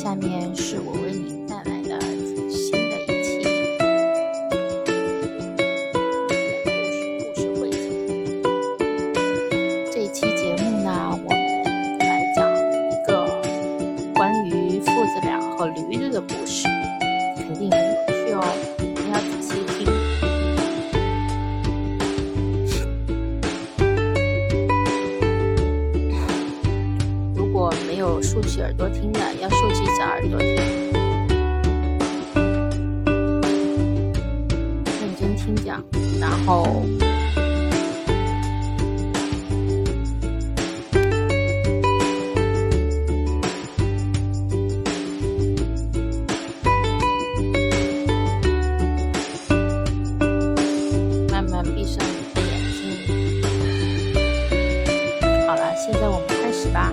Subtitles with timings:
[0.00, 2.00] 下面是我为您带来的
[2.48, 3.42] 新的一期
[6.62, 7.68] 故事故事会。
[9.92, 13.10] 这期节目呢，我们来讲一个
[14.14, 16.68] 关于父子俩和驴子的故事，
[17.36, 18.44] 肯定很有趣哦，
[28.30, 30.54] 竖起耳朵听的，要竖起小耳朵听，
[35.00, 35.82] 认真听讲，
[36.20, 36.84] 然后
[51.30, 52.82] 慢慢闭上你的眼睛。
[55.46, 56.92] 好了，现在我们开始吧。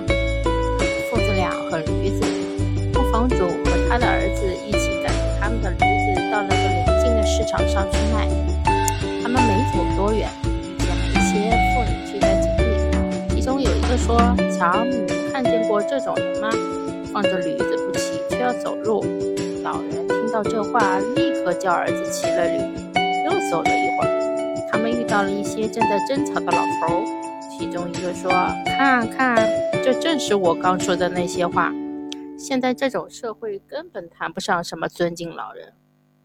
[3.26, 8.28] 磨坊主和他的儿子一起赶着他们的驴子到那个邻近的市场上去卖。
[9.20, 14.16] 他们没走多远，遇见了一些妇女聚在井里，其中有一个说
[14.56, 16.48] ：“瞧，你们看见过这种人吗？
[17.12, 19.04] 放着驴子不骑，却要走路。”
[19.64, 22.60] 老人听到这话，立刻叫儿子骑了驴。
[23.24, 27.02] 又走了一会儿，他们遇到了一些正在争吵的老头。
[27.58, 28.30] 其中一个说
[28.78, 29.48] ：“看看，
[29.82, 31.72] 这正是我刚说的那些话。
[32.38, 35.72] 现在这种社会根本谈不上什么尊敬老人。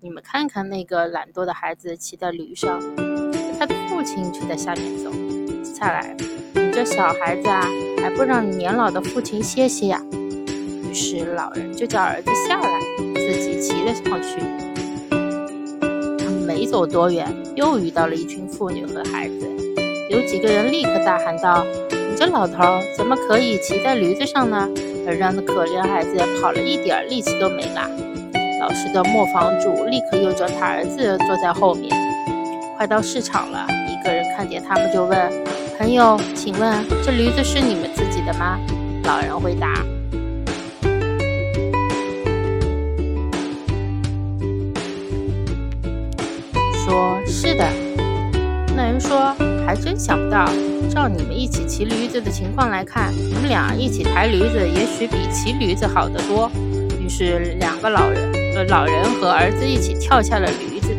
[0.02, 2.82] 你们看看那个懒惰的孩子骑在驴上，
[3.58, 5.10] 他的父亲却在下面走。
[5.64, 6.16] 下来，
[6.54, 7.66] 你这小孩子啊，
[8.02, 12.80] 还不让你年老的父亲歇歇呀？”于是老人就叫儿子下来，
[13.16, 14.42] 自己骑了上去。
[16.20, 19.48] 他们没走多远，又遇到了一群妇女和孩子。
[20.10, 24.70] 有几个人立刻大喊道：“你这老头怎么可以骑在驴子上呢？
[25.08, 27.90] 而让那可怜孩子跑了一点力气都没啦！”
[28.62, 31.92] 老实的磨坊主立刻又叫他儿子坐在后面。
[32.78, 35.32] 快到市场了，一个人看见他们就问
[35.78, 38.60] ：“朋友，请问这驴子是你们自己的吗？”
[39.06, 39.86] 老人回答
[46.86, 47.68] ：“说是的。”
[48.76, 49.36] 那人说
[49.66, 50.46] ：“还真想不到，
[50.90, 56.52] 照你们一起骑驴子的情况来看，你们俩一起抬驴子，也许比骑驴子好得多。”
[57.00, 60.90] 于是，两个老人，呃，老人和儿子一起跳下了驴子，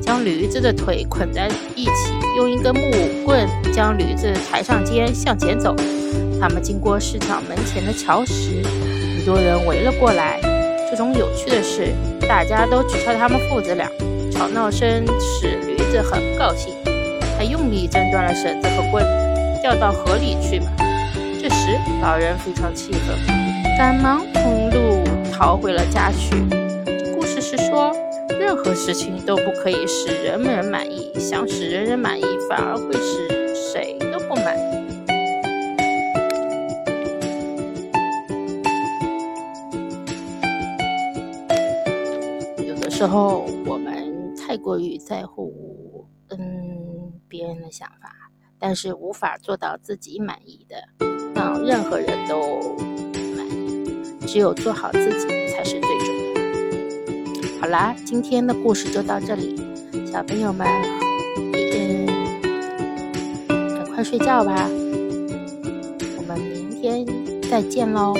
[0.00, 2.90] 将驴子的腿捆在一起，用一根木
[3.24, 5.74] 棍将驴子抬上肩，向前走。
[6.40, 8.62] 他们经过市场门前的桥时，
[9.16, 10.40] 很多人围了过来。
[10.90, 11.92] 这种有趣的事，
[12.26, 13.90] 大家都取笑他们父子俩。
[14.30, 16.72] 吵闹声使驴子很高兴，
[17.38, 20.66] 他用力挣断了绳子和棍子，掉到河里去吧。
[21.40, 23.16] 这时，老人非常气愤，
[23.78, 26.34] 赶忙通路逃回了家去。
[27.14, 27.92] 故事是说，
[28.40, 34.62] 任何事情都不可以使人人满意，想使人人满意，反而会使谁都不满意。
[42.66, 45.54] 有的时候，我们太过于在乎
[47.28, 48.14] 别人的想法，
[48.58, 50.76] 但是无法做到自己满意的，
[51.34, 52.60] 让任何人都
[53.36, 54.26] 满意。
[54.26, 57.60] 只有做好自己才是最重要的。
[57.60, 59.56] 好啦，今天的故事就到这里，
[60.10, 60.66] 小朋友们，
[61.54, 62.06] 嗯，
[63.48, 64.68] 赶快睡觉吧，
[66.16, 67.06] 我们明天
[67.50, 68.14] 再见喽。